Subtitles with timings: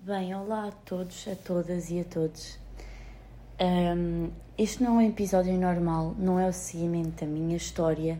[0.00, 2.56] Bem, olá a todos, a todas e a todos.
[3.60, 8.16] Um, este não é um episódio normal, não é o seguimento da minha história,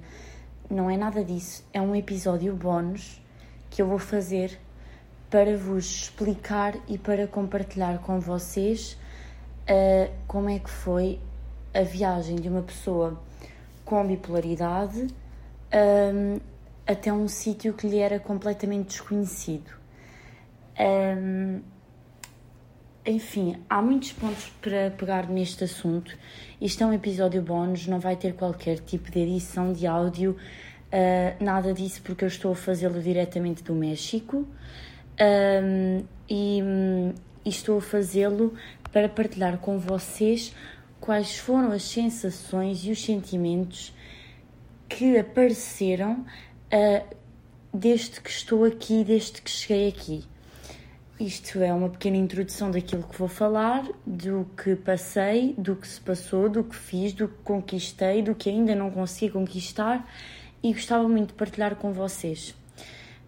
[0.68, 1.64] não é nada disso.
[1.72, 3.22] É um episódio bónus
[3.70, 4.58] que eu vou fazer
[5.30, 8.98] para vos explicar e para compartilhar com vocês
[9.62, 11.20] uh, como é que foi
[11.72, 13.22] a viagem de uma pessoa
[13.84, 15.06] com bipolaridade
[15.72, 16.40] um,
[16.84, 19.77] até um sítio que lhe era completamente desconhecido.
[20.78, 21.60] Um,
[23.04, 26.16] enfim, há muitos pontos para pegar neste assunto.
[26.60, 30.36] Isto é um episódio bónus, não vai ter qualquer tipo de edição de áudio,
[30.92, 34.46] uh, nada disso, porque eu estou a fazê-lo diretamente do México
[35.18, 36.60] um, e,
[37.44, 38.52] e estou a fazê-lo
[38.92, 40.54] para partilhar com vocês
[41.00, 43.94] quais foram as sensações e os sentimentos
[44.88, 46.26] que apareceram
[46.72, 47.16] uh,
[47.72, 50.24] desde que estou aqui, desde que cheguei aqui.
[51.20, 56.00] Isto é uma pequena introdução daquilo que vou falar, do que passei, do que se
[56.00, 60.08] passou, do que fiz, do que conquistei, do que ainda não consegui conquistar
[60.62, 62.54] e gostava muito de partilhar com vocês.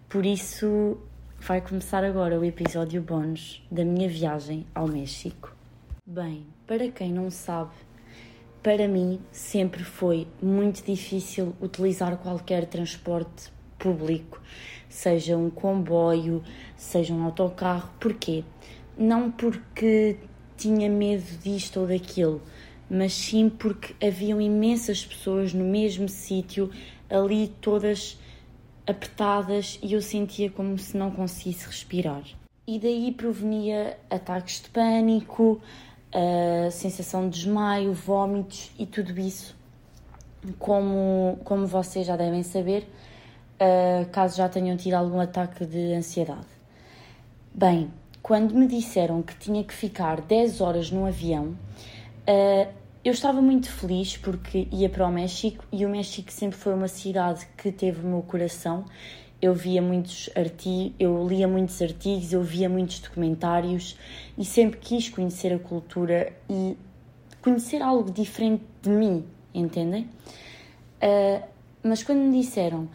[0.07, 1.01] Por isso,
[1.37, 5.53] vai começar agora o episódio bónus da minha viagem ao México.
[6.05, 7.71] Bem, para quem não sabe,
[8.63, 14.41] para mim sempre foi muito difícil utilizar qualquer transporte público
[14.91, 16.43] seja um comboio,
[16.75, 17.89] seja um autocarro.
[17.99, 18.43] Porquê?
[18.97, 20.17] Não porque
[20.57, 22.41] tinha medo disto ou daquilo,
[22.89, 26.69] mas sim porque haviam imensas pessoas no mesmo sítio,
[27.09, 28.19] ali todas
[28.85, 32.23] apertadas e eu sentia como se não conseguisse respirar.
[32.67, 35.59] E daí provenia ataques de pânico,
[36.13, 39.55] a sensação de desmaio, vômitos e tudo isso.
[40.59, 42.87] Como, como vocês já devem saber,
[43.61, 46.47] uh, caso já tenham tido algum ataque de ansiedade.
[47.53, 51.55] Bem, quando me disseram que tinha que ficar 10 horas no avião,
[52.27, 52.73] uh,
[53.03, 56.87] eu estava muito feliz porque ia para o México e o México sempre foi uma
[56.87, 58.85] cidade que teve o meu coração.
[59.41, 63.97] Eu via muitos artigos, eu lia muitos artigos, eu via muitos documentários
[64.37, 66.77] e sempre quis conhecer a cultura e
[67.41, 70.07] conhecer algo diferente de mim, entendem?
[71.01, 71.43] Uh,
[71.83, 72.87] mas quando me disseram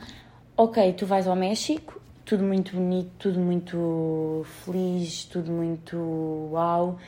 [0.57, 5.97] ok, tu vais ao México, tudo muito bonito, tudo muito feliz, tudo muito
[6.51, 6.99] uau,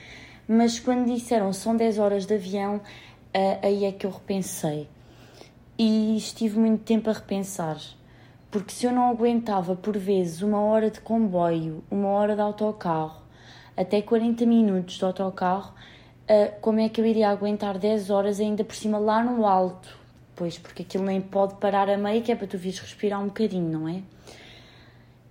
[0.47, 2.81] mas quando disseram são 10 horas de avião,
[3.63, 4.87] aí é que eu repensei.
[5.79, 7.79] E estive muito tempo a repensar,
[8.51, 13.23] porque se eu não aguentava por vezes uma hora de comboio, uma hora de autocarro,
[13.75, 15.73] até 40 minutos de autocarro,
[16.29, 19.97] uh, como é que eu iria aguentar 10 horas ainda por cima lá no alto?
[20.39, 23.27] Pois, porque aquilo nem pode parar a meio, que é para tu vires respirar um
[23.27, 24.05] bocadinho, não é?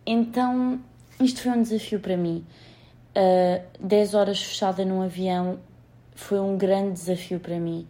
[0.05, 0.81] Então,
[1.17, 2.45] isto foi um desafio para mim.
[3.15, 5.59] Uh, ah, 10 horas fechada num avião
[6.13, 7.87] foi um grande desafio para mim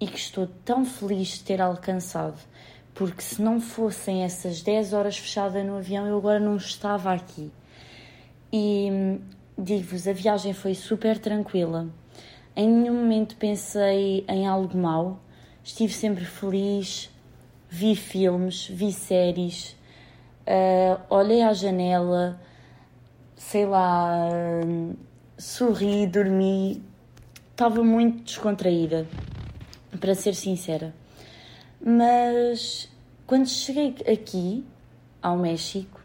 [0.00, 2.40] e que estou tão feliz de ter alcançado,
[2.92, 7.52] porque se não fossem essas 10 horas fechada no avião, eu agora não estava aqui.
[8.52, 9.20] E
[9.56, 11.86] digo-vos, a viagem foi super tranquila.
[12.56, 15.20] Em nenhum momento pensei em algo mau
[15.68, 17.10] estive sempre feliz,
[17.68, 19.76] vi filmes, vi séries,
[20.46, 22.40] uh, olhei à janela,
[23.36, 24.96] sei lá, uh,
[25.36, 26.82] sorri, dormi,
[27.50, 29.06] estava muito descontraída,
[30.00, 30.94] para ser sincera.
[31.78, 32.90] Mas
[33.26, 34.64] quando cheguei aqui,
[35.20, 36.00] ao México,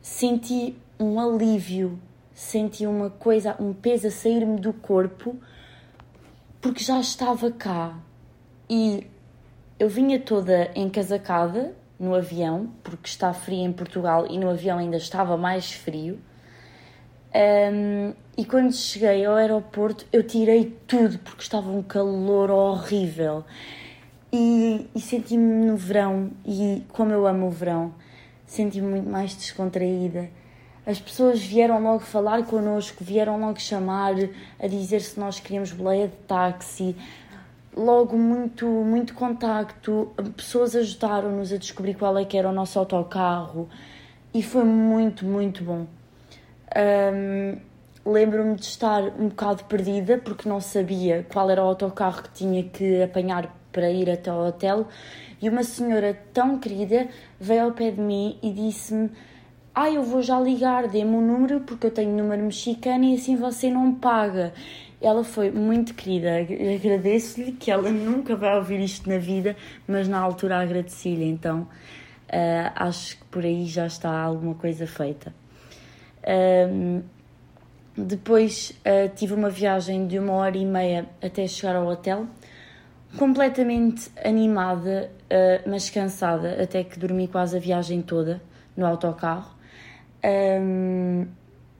[0.00, 2.00] senti um alívio,
[2.32, 5.36] senti uma coisa, um peso a sair-me do corpo,
[6.58, 7.98] porque já estava cá,
[8.70, 9.04] e
[9.80, 14.96] eu vinha toda encasacada no avião, porque está frio em Portugal e no avião ainda
[14.96, 16.20] estava mais frio.
[17.34, 23.44] Um, e quando cheguei ao aeroporto, eu tirei tudo porque estava um calor horrível.
[24.32, 27.92] E, e senti-me no verão, e como eu amo o verão,
[28.46, 30.30] senti-me muito mais descontraída.
[30.86, 34.14] As pessoas vieram logo falar connosco, vieram logo chamar,
[34.58, 36.94] a dizer se nós queríamos boleia de táxi,
[37.76, 43.68] logo muito, muito contacto, pessoas ajudaram-nos a descobrir qual é que era o nosso autocarro
[44.32, 45.86] e foi muito, muito bom.
[46.76, 47.70] Um,
[48.04, 52.64] Lembro-me de estar um bocado perdida porque não sabia qual era o autocarro que tinha
[52.64, 54.88] que apanhar para ir até o hotel
[55.40, 57.08] e uma senhora tão querida
[57.38, 59.10] veio ao pé de mim e disse-me
[59.74, 63.14] ah, eu vou já ligar, dê-me o um número porque eu tenho número mexicano e
[63.14, 64.52] assim você não paga.
[65.00, 66.28] Ela foi muito querida,
[66.76, 69.56] agradeço-lhe que ela nunca vai ouvir isto na vida,
[69.88, 75.32] mas na altura agradeci-lhe, então uh, acho que por aí já está alguma coisa feita.
[76.70, 77.02] Um,
[77.96, 82.26] depois uh, tive uma viagem de uma hora e meia até chegar ao hotel,
[83.16, 88.42] completamente animada, uh, mas cansada, até que dormi quase a viagem toda
[88.76, 89.58] no autocarro.
[90.22, 91.26] Um,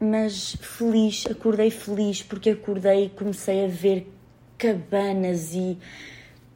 [0.00, 4.10] mas feliz, acordei feliz porque acordei e comecei a ver
[4.56, 5.76] cabanas e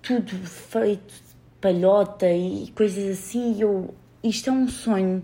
[0.00, 3.56] tudo feito de palhota e coisas assim.
[3.56, 5.22] E eu, isto é um sonho.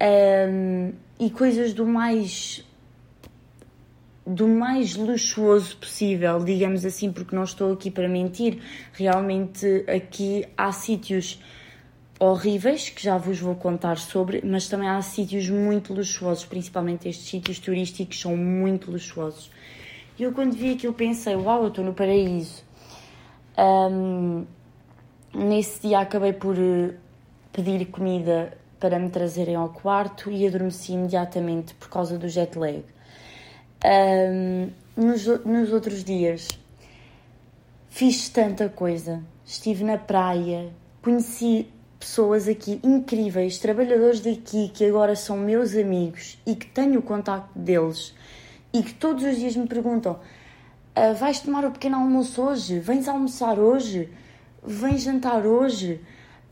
[0.00, 2.64] Um, e coisas do mais
[4.24, 8.58] do mais luxuoso possível, digamos assim, porque não estou aqui para mentir.
[8.92, 11.40] Realmente aqui há sítios
[12.24, 17.28] horríveis que já vos vou contar sobre, mas também há sítios muito luxuosos, principalmente estes
[17.28, 19.50] sítios turísticos são muito luxuosos.
[20.16, 22.62] E eu quando vi aquilo pensei, uau, eu estou no paraíso.
[23.58, 24.46] Um,
[25.34, 26.94] nesse dia acabei por eh,
[27.52, 32.84] pedir comida para me trazerem ao quarto e adormeci imediatamente por causa do jet lag.
[33.84, 36.48] Um, nos, nos outros dias
[37.90, 39.24] fiz tanta coisa.
[39.44, 40.70] Estive na praia,
[41.02, 41.68] conheci
[42.02, 47.56] pessoas aqui incríveis, trabalhadores daqui que agora são meus amigos e que tenho o contacto
[47.56, 48.12] deles
[48.72, 50.18] e que todos os dias me perguntam:
[50.96, 52.80] ah, vais tomar o pequeno almoço hoje?
[52.80, 54.10] Vens almoçar hoje?
[54.64, 56.00] Vens jantar hoje?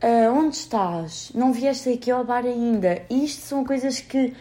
[0.03, 1.31] Uh, onde estás?
[1.35, 3.03] Não vieste aqui ao bar ainda?
[3.09, 4.33] Isto são coisas que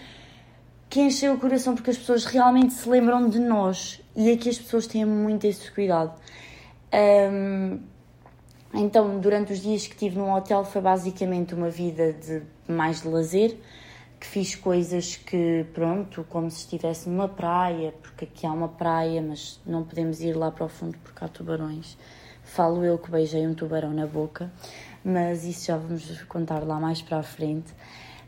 [0.89, 4.59] que encheu o coração porque as pessoas realmente se lembram de nós e aqui as
[4.59, 6.13] pessoas têm muito esse cuidado.
[8.73, 13.09] Então, durante os dias que estive no hotel, foi basicamente uma vida de mais de
[13.09, 13.57] lazer,
[14.19, 19.21] que fiz coisas que, pronto, como se estivesse numa praia, porque aqui há uma praia,
[19.23, 21.97] mas não podemos ir lá para o fundo porque há tubarões.
[22.45, 24.53] Falo eu que beijei um tubarão na boca,
[25.05, 27.73] mas isso já vamos contar lá mais para a frente.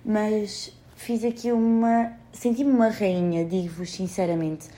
[0.05, 2.13] Mas fiz aqui uma.
[2.33, 4.69] Senti-me uma rainha, digo-vos sinceramente.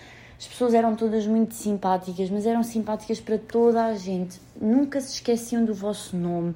[0.45, 4.39] As pessoas eram todas muito simpáticas, mas eram simpáticas para toda a gente.
[4.61, 6.55] Nunca se esqueciam do vosso nome.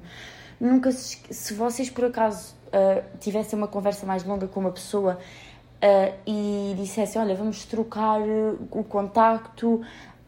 [0.59, 5.17] Nunca se, se vocês por acaso uh, tivessem uma conversa mais longa com uma pessoa
[5.17, 8.21] uh, e dissessem, olha, vamos trocar
[8.69, 9.81] o contacto,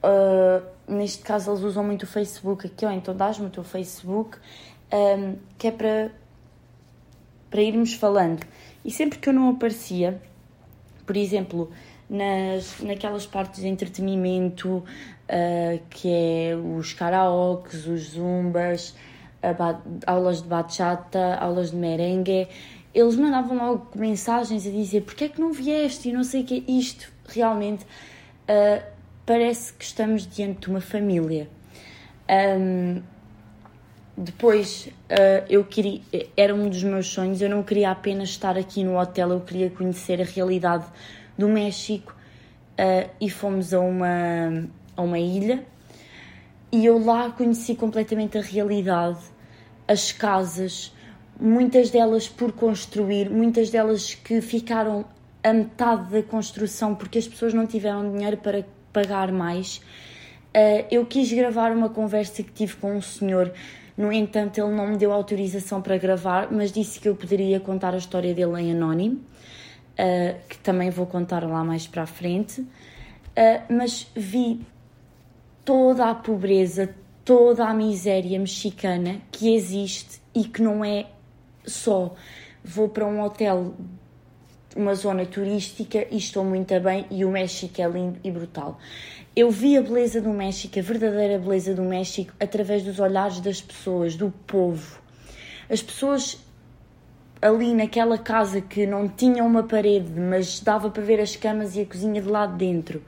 [0.04, 4.40] uh, neste caso eles usam muito o Facebook aqui, ou então dás-me o teu Facebook,
[4.92, 6.12] um, que é para,
[7.48, 8.44] para irmos falando.
[8.84, 10.20] E sempre que eu não aparecia,
[11.06, 11.70] por exemplo,
[12.12, 18.94] nas, naquelas partes de entretenimento, uh, que é os karaokes, os zumbas,
[20.06, 22.48] aulas de bachata, aulas de merengue,
[22.94, 26.10] eles mandavam logo mensagens a dizer porque é que não vieste?
[26.10, 28.84] E não sei o que isto realmente uh,
[29.26, 31.50] parece que estamos diante de uma família.
[32.30, 33.02] Um,
[34.18, 36.02] depois, uh, eu queria,
[36.36, 39.70] era um dos meus sonhos, eu não queria apenas estar aqui no hotel, eu queria
[39.70, 40.86] conhecer a realidade
[41.38, 42.16] do México
[42.80, 45.66] uh, e fomos a uma, a uma ilha
[46.72, 49.20] e eu lá conheci completamente a realidade,
[49.88, 50.94] as casas,
[51.40, 55.06] muitas delas por construir, muitas delas que ficaram
[55.44, 59.78] a metade da construção porque as pessoas não tiveram dinheiro para pagar mais.
[60.56, 63.52] Uh, eu quis gravar uma conversa que tive com um senhor
[63.98, 67.94] no entanto, ele não me deu autorização para gravar, mas disse que eu poderia contar
[67.94, 69.22] a história dele em anónimo,
[70.02, 72.62] uh, que também vou contar lá mais para a frente.
[72.62, 72.68] Uh,
[73.70, 74.66] mas vi
[75.64, 76.94] toda a pobreza,
[77.24, 81.06] toda a miséria mexicana que existe e que não é
[81.66, 82.16] só
[82.64, 83.74] vou para um hotel,
[84.76, 88.78] uma zona turística e estou muito bem e o México é lindo e brutal.
[89.36, 93.62] Eu vi a beleza do México, a verdadeira beleza do México, através dos olhares das
[93.62, 95.00] pessoas, do povo.
[95.70, 96.38] As pessoas
[97.42, 101.82] ali naquela casa que não tinha uma parede, mas dava para ver as camas e
[101.82, 103.04] a cozinha de lá dentro.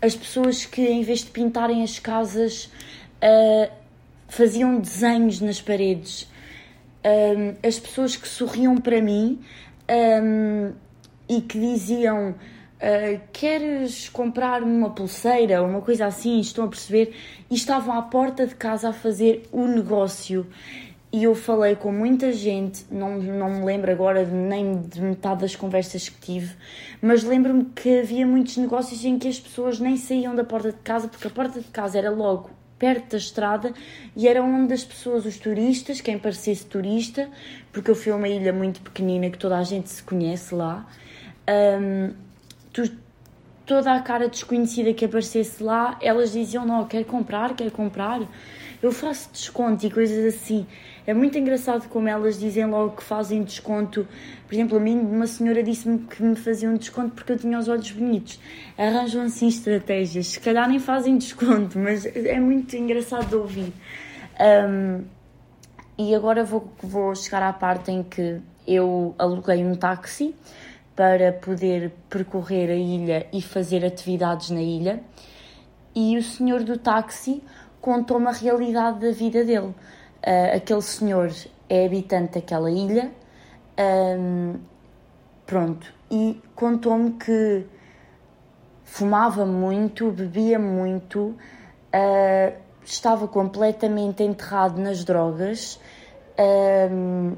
[0.00, 2.70] As pessoas que, em vez de pintarem as casas,
[3.22, 3.70] uh,
[4.28, 6.30] faziam desenhos nas paredes.
[7.04, 9.40] Um, as pessoas que sorriam para mim
[10.22, 10.72] um,
[11.28, 12.34] e que diziam
[12.76, 16.40] Uh, queres comprar uma pulseira uma coisa assim?
[16.40, 17.14] Estão a perceber?
[17.50, 20.46] E estavam à porta de casa a fazer o negócio.
[21.16, 25.56] E eu falei com muita gente, não, não me lembro agora nem de metade das
[25.56, 26.54] conversas que tive,
[27.00, 30.78] mas lembro-me que havia muitos negócios em que as pessoas nem saíam da porta de
[30.80, 33.72] casa, porque a porta de casa era logo perto da estrada
[34.14, 37.30] e era onde as pessoas, os turistas, quem parecesse turista,
[37.72, 40.86] porque eu fui a uma ilha muito pequenina que toda a gente se conhece lá.
[41.48, 42.12] Um,
[42.74, 42.82] tu
[43.64, 48.20] toda a cara desconhecida que aparecesse lá, elas diziam: Não, quer comprar, quer comprar.
[48.82, 50.66] Eu faço desconto e coisas assim.
[51.06, 54.06] É muito engraçado como elas dizem logo que fazem desconto.
[54.46, 57.58] Por exemplo, a mim, uma senhora disse-me que me faziam um desconto porque eu tinha
[57.58, 58.40] os olhos bonitos.
[58.76, 60.28] Arranjam assim estratégias.
[60.28, 63.72] Se calhar nem fazem desconto, mas é muito engraçado de ouvir.
[64.40, 65.04] Um,
[65.98, 70.34] e agora vou, vou chegar à parte em que eu aluguei um táxi
[70.94, 75.00] para poder percorrer a ilha e fazer atividades na ilha.
[75.94, 77.42] E o senhor do táxi
[77.86, 79.68] contou-me a realidade da vida dele.
[79.68, 81.32] Uh, aquele senhor
[81.68, 83.12] é habitante daquela ilha,
[84.18, 84.56] um,
[85.46, 87.64] pronto, e contou-me que
[88.82, 95.78] fumava muito, bebia muito, uh, estava completamente enterrado nas drogas,
[96.90, 97.36] um,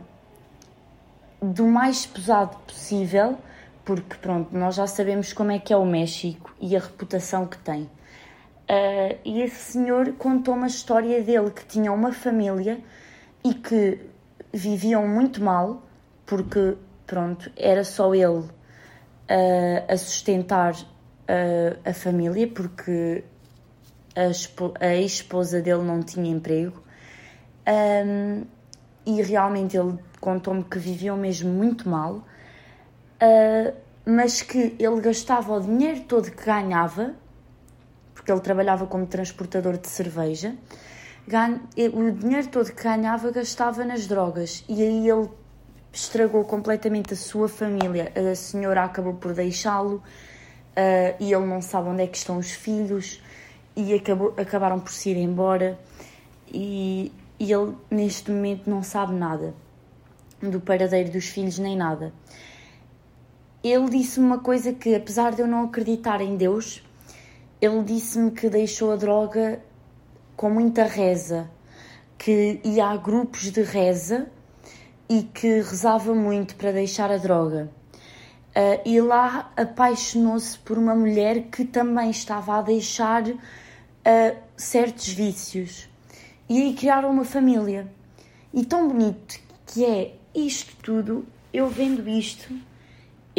[1.43, 3.37] do mais pesado possível,
[3.85, 7.59] porque pronto, nós já sabemos como é que é o México e a reputação que
[7.59, 7.87] tem.
[8.69, 12.79] Uh, e esse senhor contou uma história dele que tinha uma família
[13.43, 13.99] e que
[14.53, 15.87] viviam muito mal,
[16.27, 18.51] porque, pronto, era só ele uh,
[19.89, 23.25] a sustentar uh, a família, porque
[24.15, 26.83] a, a ex-esposa dele não tinha emprego.
[27.67, 28.45] Um,
[29.07, 32.23] e realmente ele contou-me que viviam mesmo muito mal,
[34.05, 37.15] mas que ele gastava o dinheiro todo que ganhava
[38.19, 40.57] porque ele trabalhava como transportador de cerveja.
[41.93, 45.29] O dinheiro todo que ganhava gastava nas drogas e aí ele
[45.93, 48.13] estragou completamente a sua família.
[48.17, 52.51] A senhora acabou por deixá-lo uh, e ele não sabe onde é que estão os
[52.51, 53.23] filhos
[53.77, 55.79] e acabou, acabaram por se ir embora.
[56.53, 59.55] E, e ele neste momento não sabe nada
[60.43, 62.13] do paradeiro dos filhos nem nada.
[63.63, 66.83] Ele disse-me uma coisa que, apesar de eu não acreditar em Deus,
[67.61, 69.61] ele disse-me que deixou a droga
[70.37, 71.51] com muita reza,
[72.17, 74.29] que ia a grupos de reza
[75.09, 77.71] e que rezava muito para deixar a droga.
[78.51, 83.37] Uh, e lá apaixonou-se por uma mulher que também estava a deixar uh,
[84.57, 85.89] certos vícios.
[86.49, 87.87] E aí criaram uma família.
[88.53, 92.53] E tão bonito que é isto tudo, eu vendo isto,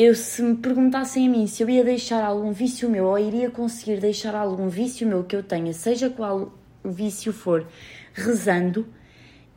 [0.01, 3.51] eu se me perguntassem a mim se eu ia deixar algum vício meu ou iria
[3.51, 7.67] conseguir deixar algum vício meu que eu tenha, seja qual o vício for,
[8.13, 8.87] rezando,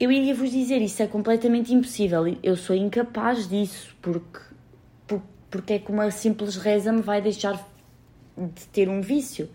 [0.01, 2.37] eu iria vos dizer isso é completamente impossível.
[2.43, 4.41] Eu sou incapaz disso porque
[5.49, 7.63] porque é que uma simples reza me vai deixar
[8.37, 9.49] de ter um vício.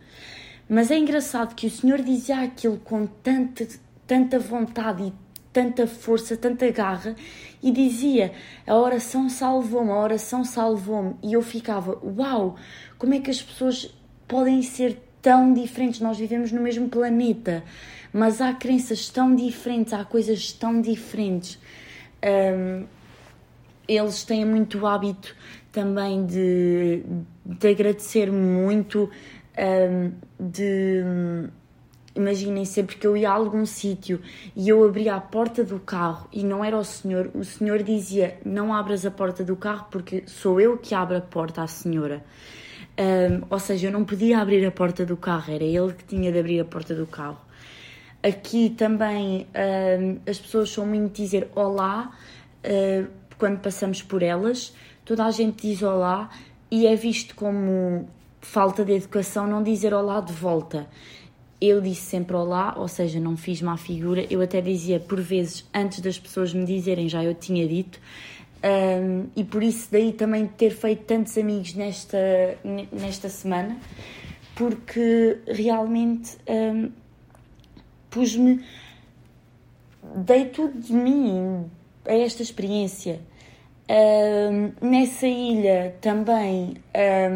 [0.70, 3.68] Mas é engraçado que o Senhor dizia aquilo com tanta,
[4.06, 5.14] tanta vontade e
[5.58, 7.16] tanta força, tanta garra,
[7.64, 8.32] e dizia:
[8.68, 11.16] A oração salvou-me, a oração salvou-me.
[11.24, 12.56] E eu ficava: Uau,
[13.00, 13.92] como é que as pessoas
[14.28, 16.00] podem ser tão diferentes?
[16.00, 17.64] Nós vivemos no mesmo planeta,
[18.14, 21.58] mas há crenças tão diferentes, há coisas tão diferentes.
[22.24, 22.86] Um,
[23.88, 25.36] eles têm muito hábito
[25.72, 27.02] também de,
[27.44, 29.10] de agradecer muito,
[29.58, 31.50] um, de
[32.18, 34.20] Imaginem sempre que eu ia a algum sítio
[34.56, 38.40] e eu abria a porta do carro e não era o senhor, o senhor dizia:
[38.44, 42.26] Não abras a porta do carro porque sou eu que abro a porta à senhora.
[43.00, 46.32] Um, ou seja, eu não podia abrir a porta do carro, era ele que tinha
[46.32, 47.38] de abrir a porta do carro.
[48.24, 49.46] Aqui também
[50.02, 52.12] um, as pessoas são muito dizer olá
[52.66, 53.08] uh,
[53.38, 54.74] quando passamos por elas,
[55.06, 56.32] toda a gente diz olá
[56.72, 58.10] e é visto como
[58.42, 60.88] falta de educação não dizer olá de volta
[61.60, 64.26] eu disse sempre olá, ou seja, não fiz má figura.
[64.30, 68.00] Eu até dizia por vezes, antes das pessoas me dizerem, já eu tinha dito.
[68.64, 72.18] Um, e por isso daí também ter feito tantos amigos nesta,
[72.92, 73.78] nesta semana,
[74.56, 76.92] porque realmente um,
[78.10, 78.64] pus-me,
[80.16, 81.66] dei tudo de mim
[82.06, 83.20] a esta experiência.
[83.90, 86.74] Um, nessa ilha também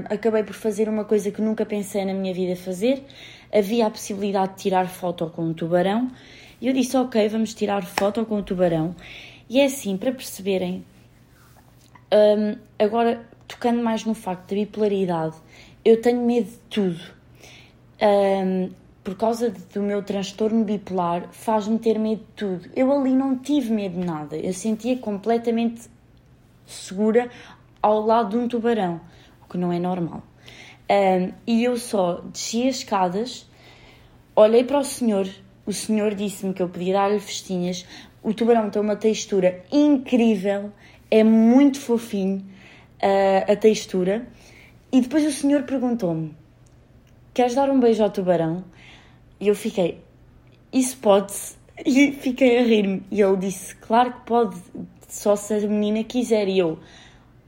[0.10, 3.06] acabei por fazer uma coisa que nunca pensei na minha vida fazer,
[3.54, 6.10] havia a possibilidade de tirar foto com o tubarão
[6.62, 8.96] e eu disse: Ok, vamos tirar foto com o tubarão.
[9.50, 10.86] E é assim, para perceberem,
[12.14, 15.36] um, agora tocando mais no facto da bipolaridade,
[15.84, 17.02] eu tenho medo de tudo.
[18.02, 18.70] Um,
[19.04, 22.70] por causa do meu transtorno bipolar, faz-me ter medo de tudo.
[22.76, 25.90] Eu ali não tive medo de nada, eu sentia completamente
[26.68, 27.30] segura
[27.82, 29.02] ao lado de um tubarão,
[29.44, 30.22] o que não é normal.
[30.92, 33.50] Um, e eu só desci as escadas,
[34.36, 35.26] olhei para o senhor,
[35.66, 37.86] o senhor disse-me que eu podia dar-lhe festinhas.
[38.22, 40.70] O tubarão tem uma textura incrível,
[41.10, 42.40] é muito fofinho
[43.02, 44.28] uh, a textura.
[44.92, 46.36] E depois o senhor perguntou-me:
[47.34, 48.66] Queres dar um beijo ao tubarão?
[49.40, 50.00] E eu fiquei:
[50.74, 51.56] Isso pode-se?
[51.84, 53.02] E fiquei a rir-me.
[53.10, 54.58] E ele disse: Claro que pode,
[55.08, 56.50] só se a menina quiser.
[56.50, 56.78] E eu: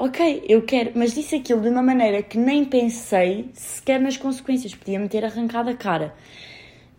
[0.05, 0.91] Ok, eu quero.
[0.95, 4.75] Mas disse aquilo de uma maneira que nem pensei sequer nas consequências.
[4.75, 6.13] Podia-me ter arrancado a cara.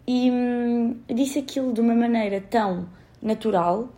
[0.06, 2.88] E hum, disse aquilo de uma maneira tão
[3.20, 3.90] natural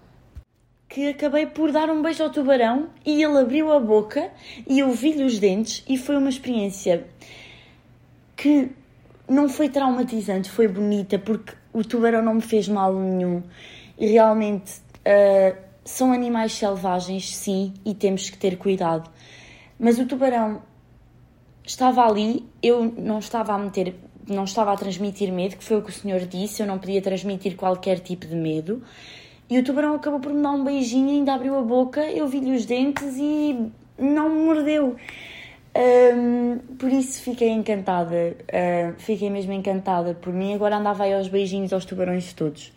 [0.88, 4.28] que acabei por dar um beijo ao tubarão e ele abriu a boca
[4.68, 7.06] e eu vi-lhe os dentes e foi uma experiência
[8.36, 8.70] que
[9.28, 13.40] não foi traumatizante, foi bonita porque o tubarão não me fez mal nenhum
[13.96, 19.08] e realmente uh, são animais selvagens, sim, e temos que ter cuidado.
[19.78, 20.60] Mas o tubarão
[21.64, 23.94] estava ali, eu não estava a meter,
[24.26, 27.00] não estava a transmitir medo, que foi o que o senhor disse, eu não podia
[27.00, 28.82] transmitir qualquer tipo de medo.
[29.48, 32.54] E o tubarão acabou por me dar um beijinho, ainda abriu a boca, eu vi-lhe
[32.54, 34.96] os dentes e não me mordeu.
[35.76, 40.54] Um, por isso fiquei encantada, uh, fiquei mesmo encantada por mim.
[40.54, 42.72] Agora andava aí aos beijinhos aos tubarões todos,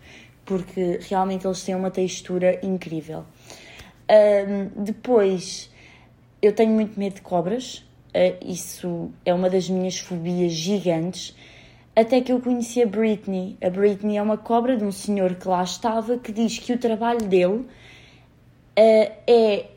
[0.50, 3.24] porque realmente eles têm uma textura incrível.
[4.10, 5.70] Um, depois,
[6.42, 11.36] eu tenho muito medo de cobras, uh, isso é uma das minhas fobias gigantes.
[11.96, 13.58] Até que eu conheci a Britney.
[13.62, 16.80] A Britney é uma cobra de um senhor que lá estava que diz que o
[16.80, 17.68] trabalho dele uh,
[18.76, 19.68] é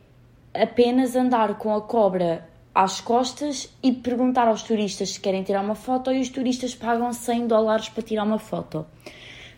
[0.55, 5.75] apenas andar com a cobra às costas e perguntar aos turistas se querem tirar uma
[5.75, 8.87] foto e os turistas pagam 100 dólares para tirar uma foto.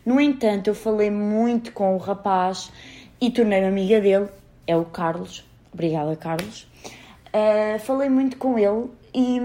[0.04, 2.70] No entanto, eu falei muito com o rapaz
[3.20, 4.28] e tornei-me amiga dele,
[4.66, 5.44] é o Carlos.
[5.73, 6.68] Obrigada, Carlos.
[7.28, 9.38] Uh, falei muito com ele e,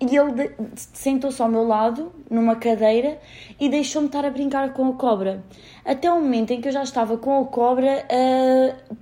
[0.00, 3.18] e ele sentou-se ao meu lado, numa cadeira,
[3.60, 5.44] e deixou-me estar a brincar com a cobra.
[5.84, 8.96] Até o momento em que eu já estava com a cobra uh,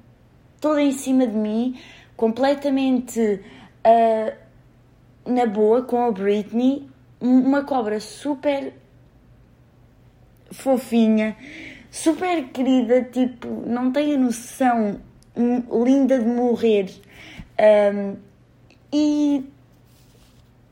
[0.61, 1.79] toda em cima de mim,
[2.17, 3.21] completamente
[3.87, 4.37] uh,
[5.25, 6.89] na boa, com a Britney.
[7.21, 8.75] Uma cobra super
[10.51, 11.37] fofinha,
[11.91, 15.01] super querida, tipo, não tenho noção,
[15.85, 16.91] linda de morrer.
[17.59, 18.17] Um,
[18.93, 19.45] e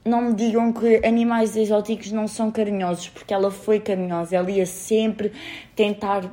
[0.04, 4.66] não me digam que animais exóticos não são carinhosos, porque ela foi carinhosa, ela ia
[4.66, 5.32] sempre
[5.74, 6.30] tentar,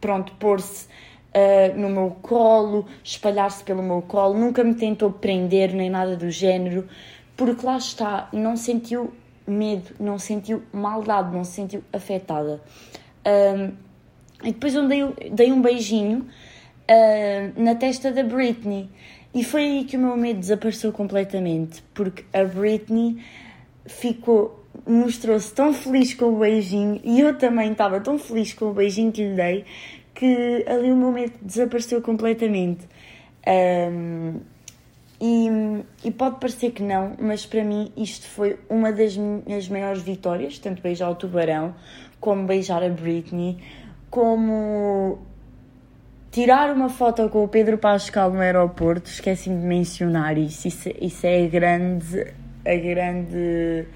[0.00, 5.90] pronto, pôr-se uh, no meu colo, espalhar-se pelo meu colo, nunca me tentou prender nem
[5.90, 6.88] nada do género,
[7.36, 9.12] porque lá está, não sentiu
[9.52, 12.60] medo, não sentiu maldade, não se sentiu afetada.
[13.26, 13.72] Um,
[14.42, 16.26] e depois eu dei, dei um beijinho
[16.90, 18.88] uh, na testa da Britney.
[19.34, 23.18] E foi aí que o meu medo desapareceu completamente, porque a Britney
[23.86, 28.74] ficou, mostrou-se tão feliz com o beijinho e eu também estava tão feliz com o
[28.74, 29.64] beijinho que lhe dei
[30.14, 32.86] que ali o meu medo desapareceu completamente.
[33.46, 34.40] Um,
[35.24, 35.48] e,
[36.02, 40.58] e, pode parecer que não, mas para mim isto foi uma das minhas maiores vitórias,
[40.58, 41.76] tanto beijar o tubarão,
[42.18, 43.56] como beijar a Britney,
[44.10, 45.20] como
[46.32, 50.66] tirar uma foto com o Pedro Pascal no aeroporto, esqueci-me de mencionar isso.
[50.66, 52.26] Isso, isso é a grande,
[52.66, 53.86] a grande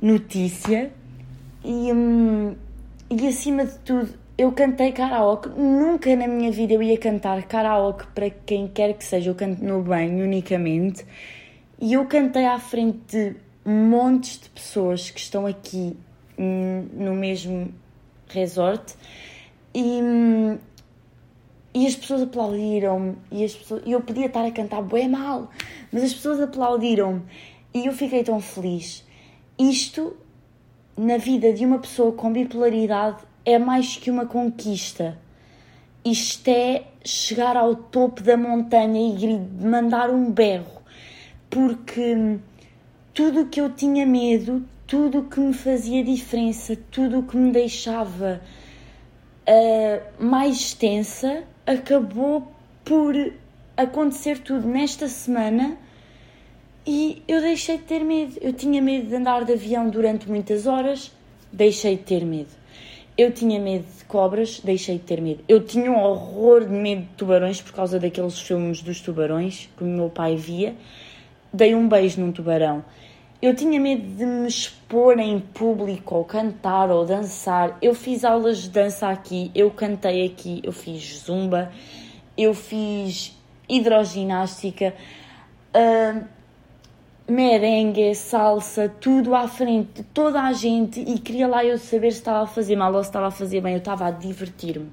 [0.00, 0.90] notícia.
[1.62, 2.56] E, hum,
[3.10, 5.48] e acima de tudo, eu cantei karaoke.
[5.48, 9.30] Nunca na minha vida eu ia cantar karaoke para quem quer que seja.
[9.30, 11.06] Eu canto no banho unicamente.
[11.80, 15.96] E eu cantei à frente de montes de pessoas que estão aqui
[16.38, 17.72] hum, no mesmo
[18.28, 18.94] resort.
[19.74, 20.58] E, hum,
[21.74, 25.50] e as pessoas aplaudiram-me e as pessoas, eu podia estar a cantar bem mal,
[25.92, 27.22] mas as pessoas aplaudiram-me
[27.74, 29.04] e eu fiquei tão feliz.
[29.58, 30.16] Isto,
[30.96, 35.16] na vida de uma pessoa com bipolaridade, é mais que uma conquista.
[36.04, 40.82] Isto é chegar ao topo da montanha e mandar um berro,
[41.48, 42.38] porque
[43.14, 47.36] tudo o que eu tinha medo, tudo o que me fazia diferença, tudo o que
[47.36, 48.40] me deixava
[49.48, 52.52] uh, mais tensa, acabou
[52.84, 53.14] por
[53.76, 55.76] acontecer tudo nesta semana
[56.84, 58.36] e eu deixei de ter medo.
[58.40, 61.12] Eu tinha medo de andar de avião durante muitas horas,
[61.52, 62.65] deixei de ter medo.
[63.18, 65.42] Eu tinha medo de cobras, deixei de ter medo.
[65.48, 69.82] Eu tinha um horror de medo de tubarões por causa daqueles filmes dos tubarões que
[69.82, 70.74] o meu pai via.
[71.50, 72.84] Dei um beijo num tubarão.
[73.40, 77.78] Eu tinha medo de me expor em público, ou cantar, ou dançar.
[77.80, 81.70] Eu fiz aulas de dança aqui, eu cantei aqui, eu fiz zumba,
[82.36, 83.34] eu fiz
[83.68, 84.94] hidroginástica,
[85.74, 86.24] uh,
[87.28, 92.18] merengue, salsa, tudo à frente de toda a gente e queria lá eu saber se
[92.18, 93.72] estava a fazer mal ou se estava a fazer bem.
[93.72, 94.90] Eu estava a divertir-me.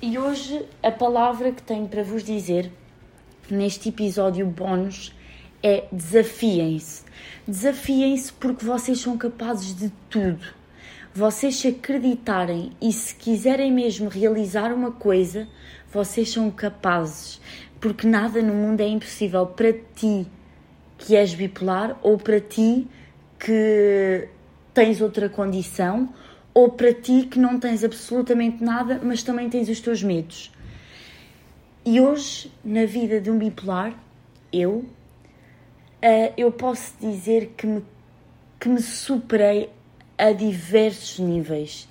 [0.00, 2.72] E hoje a palavra que tenho para vos dizer
[3.50, 5.14] neste episódio bónus
[5.62, 7.04] é desafiem-se.
[7.46, 10.56] Desafiem-se porque vocês são capazes de tudo.
[11.14, 15.48] Vocês se acreditarem e se quiserem mesmo realizar uma coisa,
[15.92, 17.40] vocês são capazes.
[17.80, 20.26] Porque nada no mundo é impossível para ti
[20.98, 22.86] que és bipolar ou para ti
[23.38, 24.28] que
[24.74, 26.12] tens outra condição
[26.52, 30.52] ou para ti que não tens absolutamente nada, mas também tens os teus medos.
[31.84, 33.94] E hoje, na vida de um bipolar,
[34.52, 37.84] eu, uh, eu posso dizer que me,
[38.58, 39.70] que me superei
[40.18, 41.88] a diversos níveis.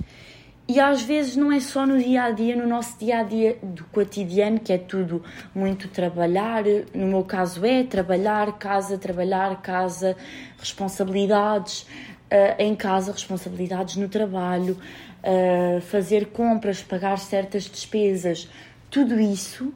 [0.70, 3.58] E às vezes não é só no dia a dia, no nosso dia a dia
[3.64, 5.24] do cotidiano, que é tudo
[5.56, 6.64] muito trabalhar.
[6.94, 10.18] No meu caso é trabalhar, casa, trabalhar, casa,
[10.60, 14.78] responsabilidades uh, em casa, responsabilidades no trabalho,
[15.24, 18.50] uh, fazer compras, pagar certas despesas.
[18.90, 19.74] Tudo isso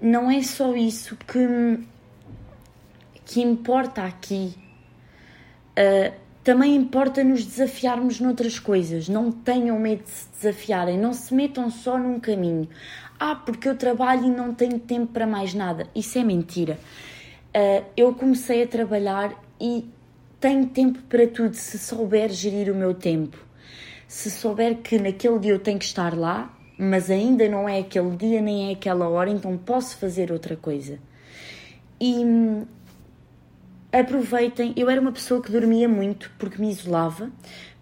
[0.00, 1.80] não é só isso que,
[3.24, 4.54] que importa aqui.
[5.76, 9.06] Uh, também importa nos desafiarmos noutras coisas.
[9.06, 12.66] Não tenham medo de se desafiarem, não se metam só num caminho.
[13.20, 15.86] Ah, porque eu trabalho e não tenho tempo para mais nada.
[15.94, 16.78] Isso é mentira.
[17.54, 19.84] Uh, eu comecei a trabalhar e
[20.40, 23.36] tenho tempo para tudo se souber gerir o meu tempo.
[24.06, 28.16] Se souber que naquele dia eu tenho que estar lá, mas ainda não é aquele
[28.16, 30.98] dia nem é aquela hora, então posso fazer outra coisa.
[32.00, 32.64] E hum,
[33.92, 34.72] aproveitem.
[34.76, 37.30] Eu era uma pessoa que dormia muito porque me isolava.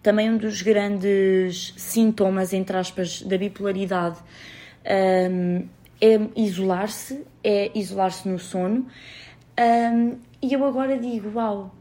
[0.02, 4.18] Também um dos grandes sintomas, entre aspas, da bipolaridade
[5.30, 5.66] um,
[6.00, 8.86] é isolar-se, é isolar-se no sono.
[9.58, 11.74] Um, e eu agora digo, uau,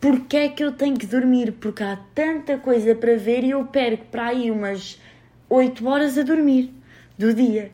[0.00, 1.52] porque é que eu tenho que dormir?
[1.52, 5.00] Porque há tanta coisa para ver e eu perco para aí umas
[5.48, 6.74] 8 horas a dormir
[7.16, 7.70] do dia.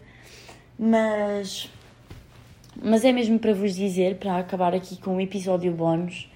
[0.78, 1.70] Mas
[2.80, 6.30] mas é mesmo para vos dizer, para acabar aqui com um episódio bónus,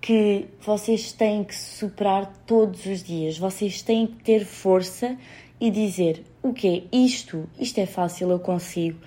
[0.00, 3.38] que vocês têm que superar todos os dias.
[3.38, 5.16] Vocês têm que ter força
[5.60, 7.48] e dizer: o que é isto?
[7.58, 8.98] Isto é fácil, eu consigo.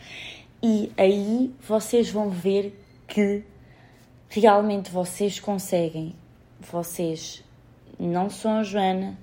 [0.61, 3.43] E aí vocês vão ver que
[4.29, 6.15] realmente vocês conseguem.
[6.59, 7.43] Vocês
[7.99, 9.17] não são a Joana,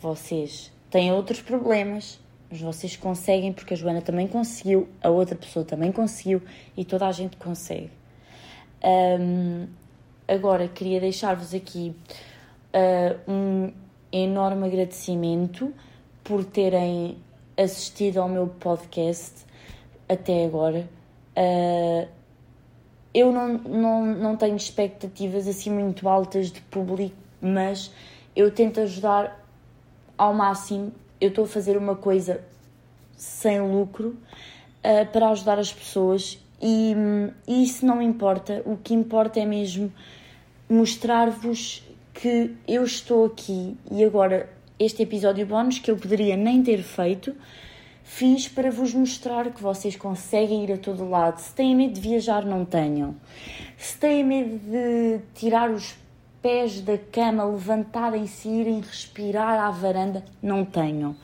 [0.00, 2.20] vocês têm outros problemas,
[2.54, 6.40] mas vocês conseguem porque a Joana também conseguiu, a outra pessoa também conseguiu
[6.76, 7.90] e toda a gente consegue.
[8.84, 9.66] Um,
[10.28, 11.96] agora queria deixar-vos aqui
[12.72, 13.72] uh, um
[14.12, 15.74] enorme agradecimento
[16.22, 17.18] por terem
[17.56, 19.44] assistido ao meu podcast
[20.08, 20.88] até agora.
[21.36, 22.06] Uh,
[23.12, 27.90] eu não, não, não tenho expectativas assim muito altas de público, mas
[28.36, 29.44] eu tento ajudar
[30.16, 30.92] ao máximo
[31.24, 32.40] eu estou a fazer uma coisa
[33.16, 36.94] sem lucro uh, para ajudar as pessoas e,
[37.46, 38.62] e isso não importa.
[38.64, 39.92] O que importa é mesmo
[40.68, 41.82] mostrar-vos
[42.12, 47.34] que eu estou aqui e agora este episódio bónus que eu poderia nem ter feito
[48.04, 51.40] fiz para vos mostrar que vocês conseguem ir a todo lado.
[51.40, 53.16] Se têm medo de viajar, não tenham.
[53.78, 55.96] Se têm medo de tirar os
[56.44, 61.16] pés da cama, levantarem-se e irem respirar à varanda, não tenham.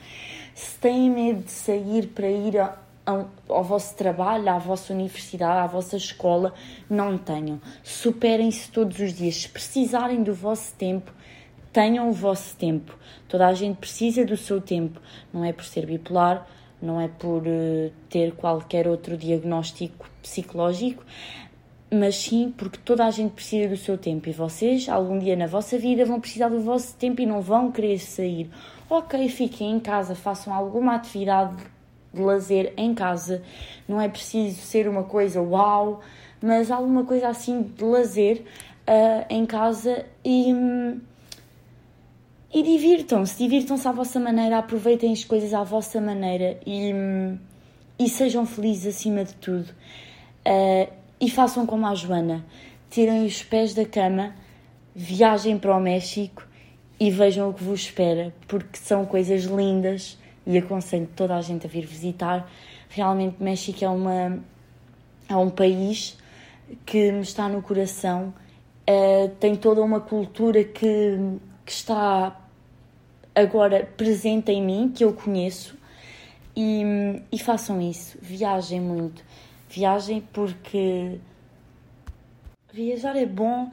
[0.55, 2.59] Se têm medo de sair para ir
[3.05, 6.55] ao, ao vosso trabalho, à vossa universidade, à vossa escola,
[6.89, 7.61] não tenham.
[7.83, 9.43] Superem-se todos os dias.
[9.43, 11.13] Se precisarem do vosso tempo,
[11.71, 12.97] tenham o vosso tempo.
[13.29, 15.03] Toda a gente precisa do seu tempo.
[15.35, 16.47] Não é por ser bipolar,
[16.81, 21.05] não é por uh, ter qualquer outro diagnóstico psicológico,
[21.90, 25.46] mas sim porque toda a gente precisa do seu tempo e vocês, algum dia na
[25.46, 28.48] vossa vida, vão precisar do vosso tempo e não vão querer sair.
[28.88, 31.57] Ok, fiquem em casa, façam alguma atividade
[32.12, 33.42] de lazer em casa,
[33.88, 36.00] não é preciso ser uma coisa uau,
[36.40, 38.44] mas alguma coisa assim de lazer
[38.88, 40.55] uh, em casa e.
[42.53, 46.92] E divirtam-se, divirtam-se à vossa maneira, aproveitem as coisas à vossa maneira e,
[47.96, 49.68] e sejam felizes acima de tudo.
[50.44, 52.45] Uh, e façam como a Joana:
[52.89, 54.35] tirem os pés da cama,
[54.95, 56.47] viajem para o México
[56.99, 61.67] e vejam o que vos espera, porque são coisas lindas e aconselho toda a gente
[61.67, 62.51] a vir visitar.
[62.89, 64.39] Realmente, México é, uma,
[65.29, 66.17] é um país
[66.87, 68.35] que me está no coração,
[68.89, 71.19] uh, tem toda uma cultura que,
[71.65, 72.41] que está
[73.35, 75.77] agora presente em mim, que eu conheço,
[76.57, 76.83] e,
[77.31, 79.23] e façam isso, viajem muito
[79.71, 81.19] viagem porque
[82.73, 83.71] viajar é bom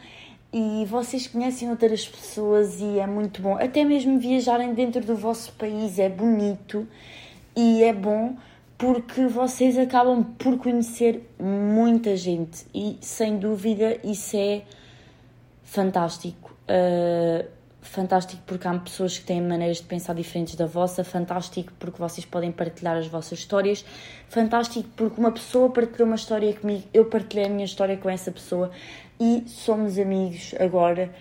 [0.53, 3.57] e vocês conhecem outras pessoas e é muito bom.
[3.57, 6.87] Até mesmo viajarem dentro do vosso país é bonito
[7.55, 8.35] e é bom
[8.77, 14.61] porque vocês acabam por conhecer muita gente e sem dúvida isso é
[15.63, 16.55] fantástico.
[16.69, 21.99] Uh, fantástico porque há pessoas que têm maneiras de pensar diferentes da vossa, fantástico porque
[21.99, 23.85] vocês podem partilhar as vossas histórias,
[24.27, 28.31] fantástico porque uma pessoa partilhou uma história comigo, eu partilhei a minha história com essa
[28.31, 28.71] pessoa
[29.19, 31.13] e somos amigos agora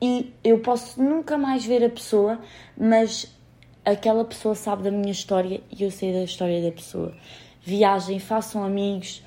[0.00, 2.38] e eu posso nunca mais ver a pessoa,
[2.76, 3.32] mas
[3.84, 7.14] aquela pessoa sabe da minha história e eu sei da história da pessoa.
[7.62, 9.22] Viajem, façam amigos,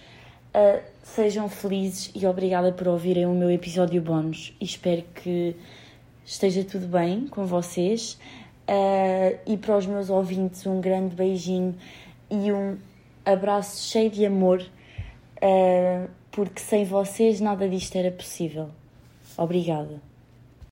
[0.54, 4.54] uh, sejam felizes e obrigada por ouvirem o meu episódio bónus.
[4.60, 5.56] E espero que
[6.27, 8.19] esteja tudo bem com vocês.
[8.67, 11.73] Uh, e para os meus ouvintes, um grande beijinho
[12.29, 12.77] e um
[13.25, 18.69] abraço cheio de amor, uh, porque sem vocês nada disto era possível.
[19.37, 20.07] Obrigada.